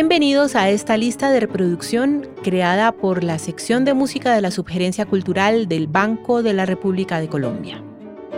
[0.00, 5.06] Bienvenidos a esta lista de reproducción creada por la sección de música de la Subgerencia
[5.06, 7.82] Cultural del Banco de la República de Colombia.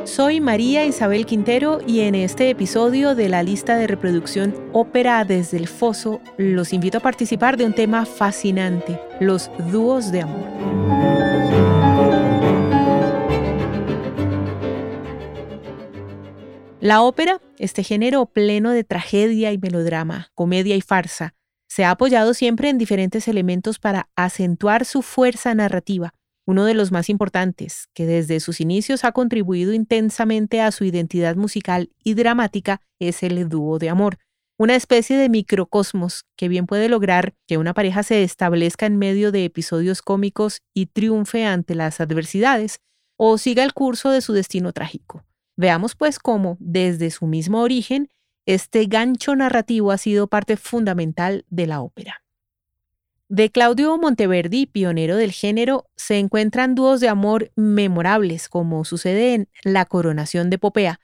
[0.04, 5.58] Soy María Isabel Quintero y en este episodio de la lista de reproducción Ópera desde
[5.58, 10.48] el Foso los invito a participar de un tema fascinante, los dúos de amor.
[16.80, 21.34] La ópera, este género pleno de tragedia y melodrama, comedia y farsa,
[21.70, 26.12] se ha apoyado siempre en diferentes elementos para acentuar su fuerza narrativa,
[26.44, 31.36] uno de los más importantes, que desde sus inicios ha contribuido intensamente a su identidad
[31.36, 34.18] musical y dramática, es el dúo de amor,
[34.58, 39.30] una especie de microcosmos que bien puede lograr que una pareja se establezca en medio
[39.30, 42.80] de episodios cómicos y triunfe ante las adversidades,
[43.16, 45.24] o siga el curso de su destino trágico.
[45.56, 48.08] Veamos pues cómo, desde su mismo origen,
[48.46, 52.22] este gancho narrativo ha sido parte fundamental de la ópera.
[53.28, 59.48] De Claudio Monteverdi, pionero del género, se encuentran dúos de amor memorables, como sucede en
[59.62, 60.98] La coronación de Popea,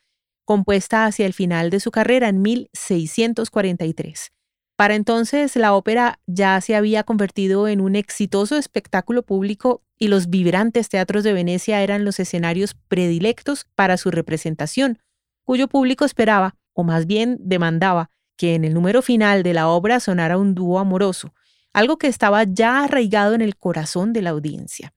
[0.44, 4.32] compuesta hacia el final de su carrera en 1643.
[4.76, 10.28] Para entonces la ópera ya se había convertido en un exitoso espectáculo público y los
[10.28, 14.98] vibrantes teatros de Venecia eran los escenarios predilectos para su representación,
[15.44, 19.98] cuyo público esperaba, o más bien demandaba, que en el número final de la obra
[19.98, 21.32] sonara un dúo amoroso,
[21.72, 24.92] algo que estaba ya arraigado en el corazón de la audiencia.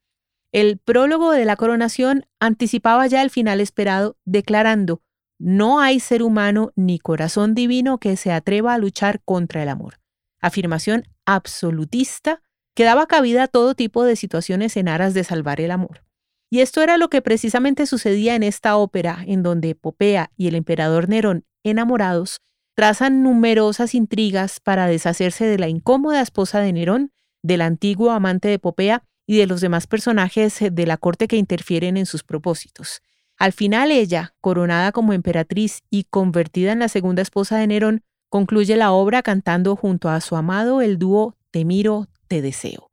[0.51, 5.01] El prólogo de la coronación anticipaba ya el final esperado, declarando,
[5.37, 10.01] no hay ser humano ni corazón divino que se atreva a luchar contra el amor.
[10.41, 12.41] Afirmación absolutista
[12.75, 16.03] que daba cabida a todo tipo de situaciones en aras de salvar el amor.
[16.49, 20.55] Y esto era lo que precisamente sucedía en esta ópera, en donde Popea y el
[20.55, 22.41] emperador Nerón, enamorados,
[22.73, 27.11] trazan numerosas intrigas para deshacerse de la incómoda esposa de Nerón,
[27.43, 31.97] del antiguo amante de Popea y de los demás personajes de la corte que interfieren
[31.97, 33.01] en sus propósitos.
[33.37, 38.75] Al final ella, coronada como emperatriz y convertida en la segunda esposa de Nerón, concluye
[38.75, 42.88] la obra cantando junto a su amado el dúo Te miro, te deseo.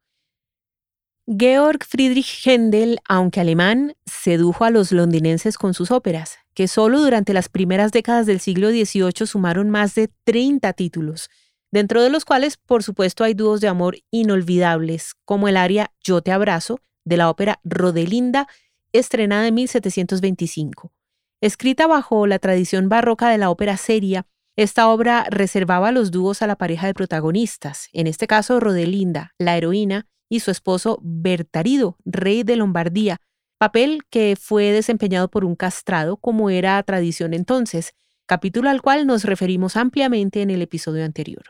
[1.29, 7.33] Georg Friedrich Händel, aunque alemán, sedujo a los londinenses con sus óperas, que solo durante
[7.33, 11.29] las primeras décadas del siglo XVIII sumaron más de 30 títulos,
[11.73, 16.23] dentro de los cuales, por supuesto, hay dúos de amor inolvidables, como el aria Yo
[16.23, 18.47] te abrazo, de la ópera Rodelinda,
[18.93, 20.93] estrenada en 1725.
[21.41, 26.47] Escrita bajo la tradición barroca de la ópera seria, esta obra reservaba los dúos a
[26.47, 32.43] la pareja de protagonistas, en este caso Rodelinda, la heroína, y su esposo Bertarido, rey
[32.43, 33.21] de Lombardía,
[33.59, 37.95] papel que fue desempeñado por un castrado como era tradición entonces,
[38.27, 41.45] capítulo al cual nos referimos ampliamente en el episodio anterior.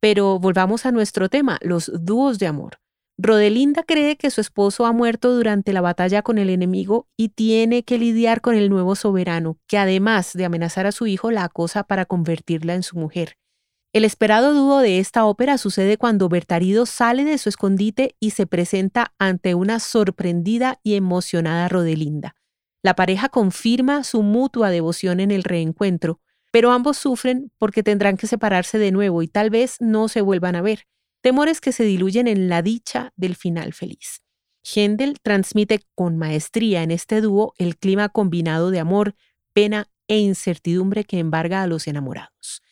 [0.00, 2.78] Pero volvamos a nuestro tema, los dúos de amor.
[3.22, 7.82] Rodelinda cree que su esposo ha muerto durante la batalla con el enemigo y tiene
[7.82, 11.84] que lidiar con el nuevo soberano, que además de amenazar a su hijo la acosa
[11.84, 13.36] para convertirla en su mujer.
[13.92, 18.46] El esperado dúo de esta ópera sucede cuando Bertarido sale de su escondite y se
[18.46, 22.36] presenta ante una sorprendida y emocionada Rodelinda.
[22.84, 26.20] La pareja confirma su mutua devoción en el reencuentro,
[26.52, 30.54] pero ambos sufren porque tendrán que separarse de nuevo y tal vez no se vuelvan
[30.54, 30.86] a ver,
[31.20, 34.22] temores que se diluyen en la dicha del final feliz.
[34.62, 39.16] Händel transmite con maestría en este dúo el clima combinado de amor,
[39.52, 42.62] pena e incertidumbre que embarga a los enamorados.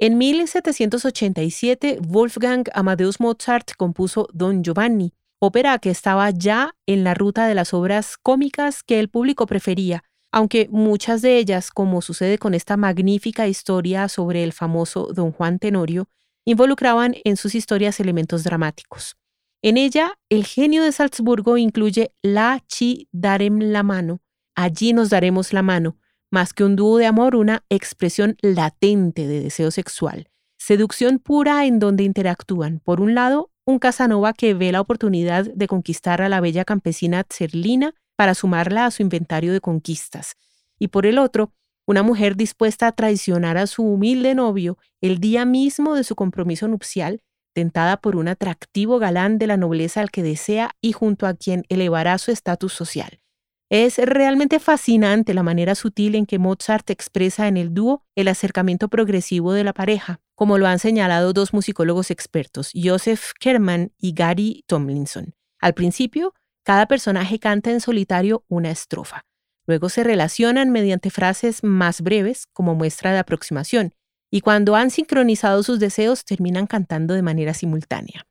[0.00, 7.48] En 1787, Wolfgang Amadeus Mozart compuso Don Giovanni, ópera que estaba ya en la ruta
[7.48, 12.54] de las obras cómicas que el público prefería, aunque muchas de ellas, como sucede con
[12.54, 16.08] esta magnífica historia sobre el famoso Don Juan Tenorio,
[16.44, 19.16] involucraban en sus historias elementos dramáticos.
[19.62, 24.20] En ella, el genio de Salzburgo incluye La Chi Darem la mano,
[24.54, 25.96] allí nos daremos la mano,
[26.30, 30.28] más que un dúo de amor, una expresión latente de deseo sexual.
[30.58, 35.68] Seducción pura en donde interactúan, por un lado, un Casanova que ve la oportunidad de
[35.68, 40.34] conquistar a la bella campesina Tserlina para sumarla a su inventario de conquistas,
[40.78, 41.52] y por el otro,
[41.86, 46.68] una mujer dispuesta a traicionar a su humilde novio el día mismo de su compromiso
[46.68, 47.22] nupcial,
[47.54, 51.64] tentada por un atractivo galán de la nobleza al que desea y junto a quien
[51.68, 53.20] elevará su estatus social.
[53.70, 58.88] Es realmente fascinante la manera sutil en que Mozart expresa en el dúo el acercamiento
[58.88, 64.64] progresivo de la pareja, como lo han señalado dos musicólogos expertos, Joseph Kerman y Gary
[64.66, 65.34] Tomlinson.
[65.60, 66.32] Al principio,
[66.64, 69.26] cada personaje canta en solitario una estrofa.
[69.66, 73.92] Luego se relacionan mediante frases más breves como muestra de aproximación,
[74.30, 78.26] y cuando han sincronizado sus deseos terminan cantando de manera simultánea.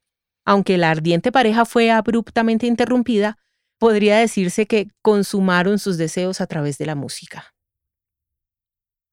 [0.46, 3.38] Aunque la ardiente pareja fue abruptamente interrumpida,
[3.78, 7.54] podría decirse que consumaron sus deseos a través de la música.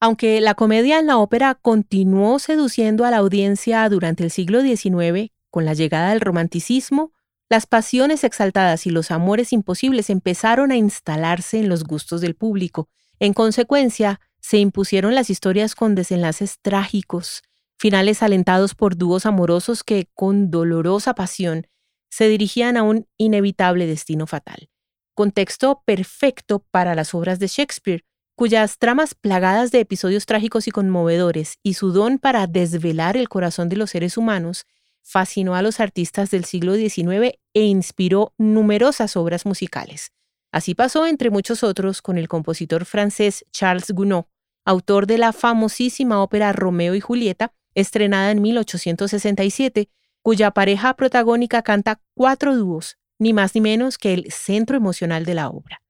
[0.01, 5.33] Aunque la comedia en la ópera continuó seduciendo a la audiencia durante el siglo XIX,
[5.51, 7.13] con la llegada del romanticismo,
[7.49, 12.89] las pasiones exaltadas y los amores imposibles empezaron a instalarse en los gustos del público.
[13.19, 17.43] En consecuencia, se impusieron las historias con desenlaces trágicos,
[17.79, 21.67] finales alentados por dúos amorosos que, con dolorosa pasión,
[22.15, 24.69] se dirigían a un inevitable destino fatal.
[25.15, 28.05] Contexto perfecto para las obras de Shakespeare,
[28.37, 33.69] cuyas tramas plagadas de episodios trágicos y conmovedores y su don para desvelar el corazón
[33.69, 34.65] de los seres humanos
[35.03, 40.13] fascinó a los artistas del siglo XIX e inspiró numerosas obras musicales.
[40.53, 44.27] Así pasó, entre muchos otros, con el compositor francés Charles Gounod,
[44.65, 49.89] autor de la famosísima ópera Romeo y Julieta, estrenada en 1867,
[50.25, 55.35] cuya pareja protagónica canta cuatro dúos, ni más ni menos que el centro emocional de
[55.35, 55.83] la obra.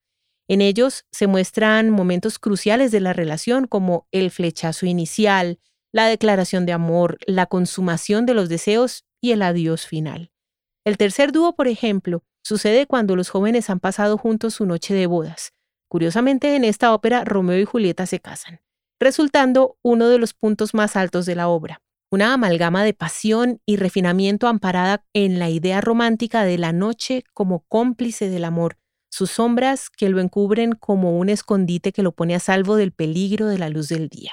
[0.48, 5.60] En ellos se muestran momentos cruciales de la relación como el flechazo inicial,
[5.92, 10.32] la declaración de amor, la consumación de los deseos y el adiós final.
[10.84, 15.06] El tercer dúo, por ejemplo, sucede cuando los jóvenes han pasado juntos su noche de
[15.06, 15.52] bodas.
[15.86, 18.60] Curiosamente, en esta ópera Romeo y Julieta se casan,
[18.98, 21.83] resultando uno de los puntos más altos de la obra
[22.14, 27.64] una amalgama de pasión y refinamiento amparada en la idea romántica de la noche como
[27.66, 28.78] cómplice del amor,
[29.10, 33.48] sus sombras que lo encubren como un escondite que lo pone a salvo del peligro
[33.48, 34.32] de la luz del día.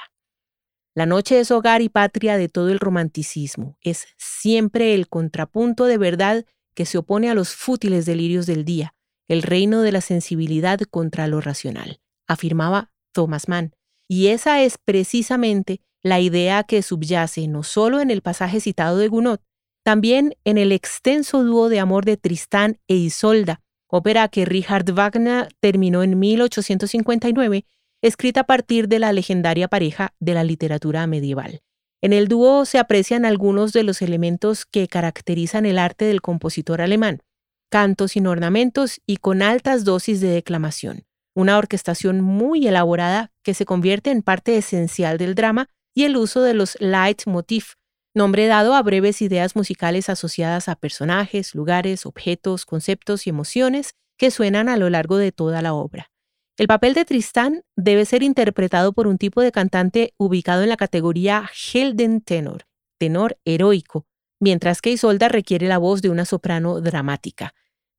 [0.94, 5.98] La noche es hogar y patria de todo el romanticismo, es siempre el contrapunto de
[5.98, 6.44] verdad
[6.74, 8.94] que se opone a los fútiles delirios del día,
[9.26, 13.74] el reino de la sensibilidad contra lo racional, afirmaba Thomas Mann.
[14.06, 19.08] Y esa es precisamente la idea que subyace no solo en el pasaje citado de
[19.08, 19.38] Gounod,
[19.84, 25.48] también en el extenso dúo de amor de Tristán e Isolda, ópera que Richard Wagner
[25.60, 27.64] terminó en 1859,
[28.00, 31.60] escrita a partir de la legendaria pareja de la literatura medieval.
[32.00, 36.80] En el dúo se aprecian algunos de los elementos que caracterizan el arte del compositor
[36.80, 37.22] alemán,
[37.70, 43.64] cantos sin ornamentos y con altas dosis de declamación, una orquestación muy elaborada que se
[43.64, 47.74] convierte en parte esencial del drama y el uso de los leitmotiv,
[48.14, 54.30] nombre dado a breves ideas musicales asociadas a personajes, lugares, objetos, conceptos y emociones que
[54.30, 56.10] suenan a lo largo de toda la obra.
[56.58, 60.76] El papel de Tristán debe ser interpretado por un tipo de cantante ubicado en la
[60.76, 62.66] categoría Helden tenor,
[62.98, 64.06] tenor heroico,
[64.38, 67.54] mientras que Isolda requiere la voz de una soprano dramática.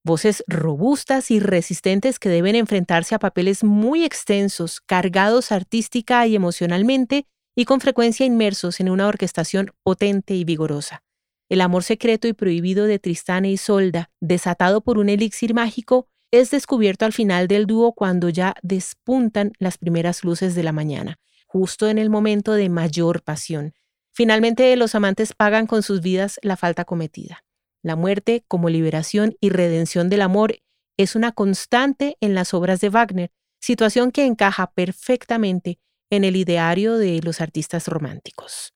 [0.05, 7.25] Voces robustas y resistentes que deben enfrentarse a papeles muy extensos, cargados artística y emocionalmente,
[7.55, 11.03] y con frecuencia inmersos en una orquestación potente y vigorosa.
[11.49, 16.49] El amor secreto y prohibido de Tristán e Isolda, desatado por un elixir mágico, es
[16.49, 21.87] descubierto al final del dúo cuando ya despuntan las primeras luces de la mañana, justo
[21.87, 23.73] en el momento de mayor pasión.
[24.13, 27.43] Finalmente los amantes pagan con sus vidas la falta cometida.
[27.83, 30.55] La muerte, como liberación y redención del amor,
[30.97, 35.79] es una constante en las obras de Wagner, situación que encaja perfectamente
[36.15, 38.73] en el ideario de los artistas románticos.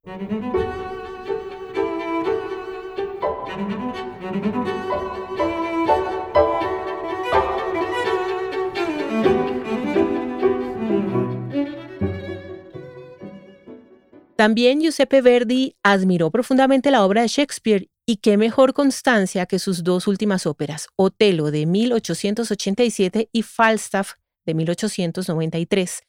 [14.36, 19.84] También Giuseppe Verdi admiró profundamente la obra de Shakespeare y qué mejor constancia que sus
[19.84, 24.13] dos últimas óperas, Otelo de 1887 y Falstaff
[24.46, 26.01] de 1893,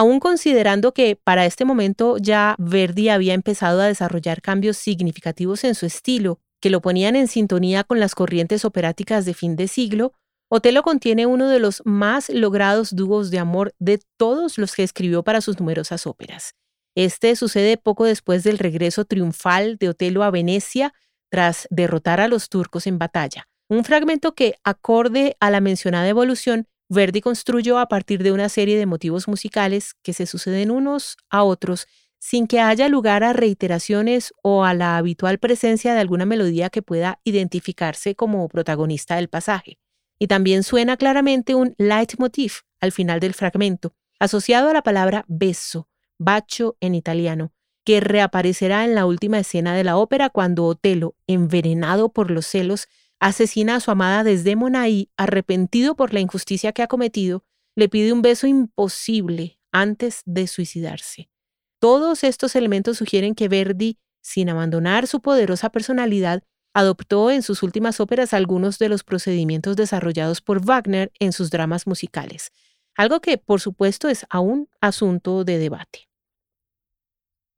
[0.00, 5.74] aún considerando que para este momento ya Verdi había empezado a desarrollar cambios significativos en
[5.74, 10.14] su estilo, que lo ponían en sintonía con las corrientes operáticas de fin de siglo,
[10.48, 15.22] Otelo contiene uno de los más logrados dúos de amor de todos los que escribió
[15.22, 16.54] para sus numerosas óperas.
[16.96, 20.94] Este sucede poco después del regreso triunfal de Otelo a Venecia
[21.30, 26.68] tras derrotar a los turcos en batalla, un fragmento que, acorde a la mencionada evolución,
[26.90, 31.44] Verdi construyó a partir de una serie de motivos musicales que se suceden unos a
[31.44, 31.86] otros
[32.18, 36.82] sin que haya lugar a reiteraciones o a la habitual presencia de alguna melodía que
[36.82, 39.78] pueda identificarse como protagonista del pasaje.
[40.18, 45.88] Y también suena claramente un leitmotiv al final del fragmento, asociado a la palabra beso,
[46.18, 47.52] bacio en italiano,
[47.84, 52.88] que reaparecerá en la última escena de la ópera cuando Otelo, envenenado por los celos,
[53.20, 57.44] asesina a su amada Desdémona y, arrepentido por la injusticia que ha cometido,
[57.76, 61.30] le pide un beso imposible antes de suicidarse.
[61.78, 66.42] Todos estos elementos sugieren que Verdi, sin abandonar su poderosa personalidad,
[66.74, 71.86] adoptó en sus últimas óperas algunos de los procedimientos desarrollados por Wagner en sus dramas
[71.86, 72.52] musicales,
[72.96, 76.09] algo que por supuesto es aún asunto de debate.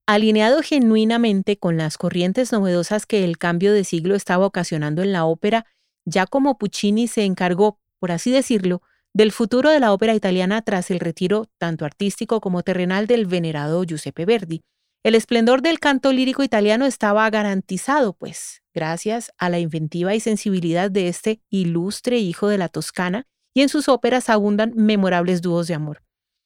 [0.06, 5.24] Alineado genuinamente con las corrientes novedosas que el cambio de siglo estaba ocasionando en la
[5.24, 5.64] ópera,
[6.04, 8.82] ya como Puccini se encargó, por así decirlo,
[9.14, 13.84] del futuro de la ópera italiana tras el retiro tanto artístico como terrenal del venerado
[13.84, 14.62] Giuseppe Verdi.
[15.04, 20.90] El esplendor del canto lírico italiano estaba garantizado, pues, gracias a la inventiva y sensibilidad
[20.90, 25.74] de este ilustre hijo de la Toscana, y en sus óperas abundan memorables dúos de
[25.74, 26.02] amor.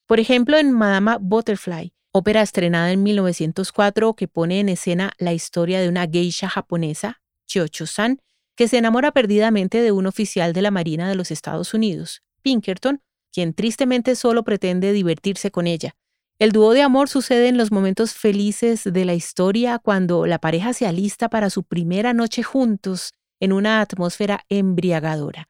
[0.06, 5.80] Por ejemplo, en Madama Butterfly, ópera estrenada en 1904 que pone en escena la historia
[5.80, 8.22] de una geisha japonesa, Chocho-san,
[8.56, 13.02] que se enamora perdidamente de un oficial de la Marina de los Estados Unidos, Pinkerton,
[13.34, 15.94] quien tristemente solo pretende divertirse con ella.
[16.38, 20.72] El dúo de amor sucede en los momentos felices de la historia cuando la pareja
[20.72, 25.48] se alista para su primera noche juntos en una atmósfera embriagadora.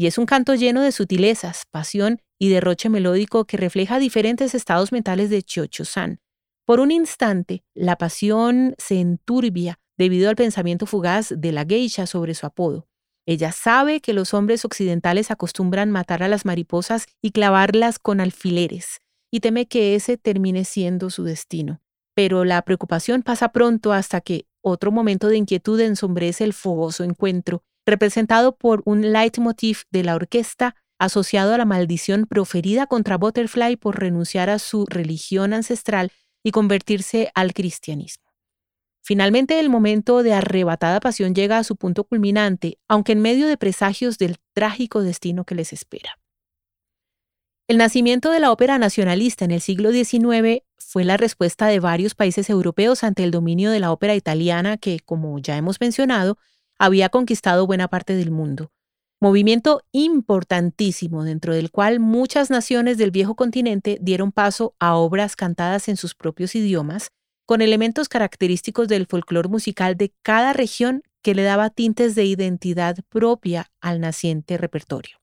[0.00, 4.92] Y es un canto lleno de sutilezas, pasión y derroche melódico que refleja diferentes estados
[4.92, 6.20] mentales de Chocho-san.
[6.64, 12.34] Por un instante, la pasión se enturbia debido al pensamiento fugaz de la geisha sobre
[12.34, 12.86] su apodo.
[13.26, 19.00] Ella sabe que los hombres occidentales acostumbran matar a las mariposas y clavarlas con alfileres,
[19.32, 21.80] y teme que ese termine siendo su destino.
[22.14, 27.64] Pero la preocupación pasa pronto hasta que otro momento de inquietud ensombrece el fogoso encuentro,
[27.88, 33.98] representado por un leitmotiv de la orquesta asociado a la maldición proferida contra Butterfly por
[33.98, 38.28] renunciar a su religión ancestral y convertirse al cristianismo.
[39.02, 43.56] Finalmente, el momento de arrebatada pasión llega a su punto culminante, aunque en medio de
[43.56, 46.18] presagios del trágico destino que les espera.
[47.68, 52.14] El nacimiento de la ópera nacionalista en el siglo XIX fue la respuesta de varios
[52.14, 56.38] países europeos ante el dominio de la ópera italiana que, como ya hemos mencionado,
[56.78, 58.70] había conquistado buena parte del mundo.
[59.20, 65.88] Movimiento importantísimo dentro del cual muchas naciones del viejo continente dieron paso a obras cantadas
[65.88, 67.10] en sus propios idiomas,
[67.44, 72.98] con elementos característicos del folclore musical de cada región que le daba tintes de identidad
[73.08, 75.16] propia al naciente repertorio.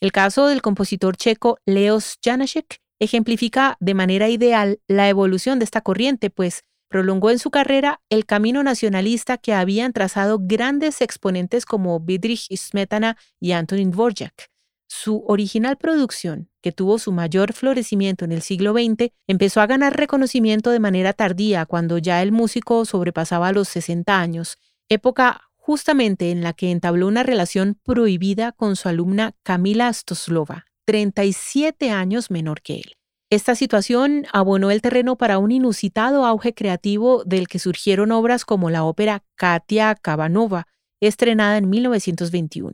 [0.00, 5.82] El caso del compositor checo Leos Janáček ejemplifica de manera ideal la evolución de esta
[5.82, 12.04] corriente, pues prolongó en su carrera el camino nacionalista que habían trazado grandes exponentes como
[12.04, 14.50] Friedrich Smetana y Antonin Dvorak.
[14.88, 19.96] Su original producción, que tuvo su mayor florecimiento en el siglo XX, empezó a ganar
[19.96, 26.42] reconocimiento de manera tardía cuando ya el músico sobrepasaba los 60 años, época justamente en
[26.42, 32.78] la que entabló una relación prohibida con su alumna Camila Stoslova, 37 años menor que
[32.78, 32.99] él.
[33.32, 38.70] Esta situación abonó el terreno para un inusitado auge creativo del que surgieron obras como
[38.70, 40.66] la ópera Katia Kabanova,
[41.00, 42.72] estrenada en 1921.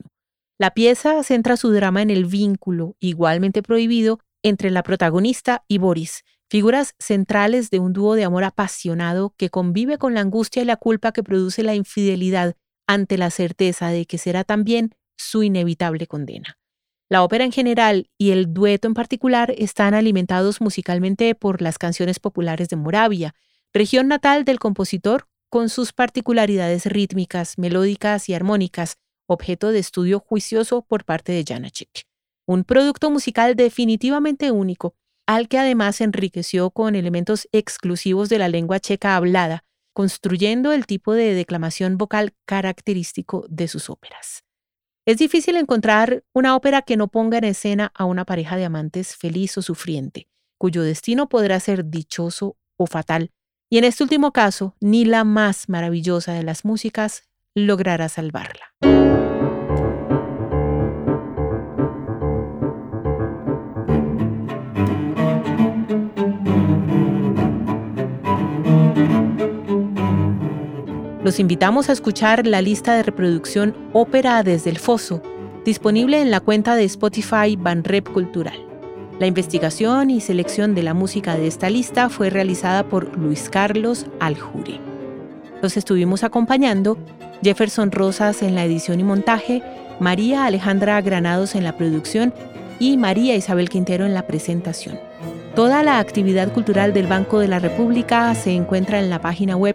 [0.59, 6.25] La pieza centra su drama en el vínculo, igualmente prohibido, entre la protagonista y Boris,
[6.49, 10.77] figuras centrales de un dúo de amor apasionado que convive con la angustia y la
[10.77, 16.57] culpa que produce la infidelidad ante la certeza de que será también su inevitable condena.
[17.09, 22.19] La ópera en general y el dueto en particular están alimentados musicalmente por las canciones
[22.19, 23.35] populares de Moravia,
[23.73, 28.97] región natal del compositor, con sus particularidades rítmicas, melódicas y armónicas,
[29.27, 32.07] objeto de estudio juicioso por parte de Janacek.
[32.47, 34.97] Un producto musical definitivamente único,
[35.27, 41.15] al que además enriqueció con elementos exclusivos de la lengua checa hablada, construyendo el tipo
[41.15, 44.46] de declamación vocal característico de sus óperas.
[45.07, 49.15] Es difícil encontrar una ópera que no ponga en escena a una pareja de amantes
[49.15, 53.31] feliz o sufriente, cuyo destino podrá ser dichoso o fatal,
[53.71, 57.23] y en este último caso, ni la más maravillosa de las músicas
[57.55, 58.75] logrará salvarla.
[71.27, 75.21] Los invitamos a escuchar la lista de reproducción Ópera desde el Foso,
[75.65, 78.55] disponible en la cuenta de Spotify Banrep Cultural.
[79.19, 84.07] La investigación y selección de la música de esta lista fue realizada por Luis Carlos
[84.21, 84.79] Aljure.
[85.63, 86.97] Los estuvimos acompañando
[87.43, 89.65] Jefferson Rosas en la edición y montaje,
[89.99, 92.33] María Alejandra Granados en la producción
[92.79, 94.97] y María Isabel Quintero en la presentación.
[95.57, 99.75] Toda la actividad cultural del Banco de la República se encuentra en la página web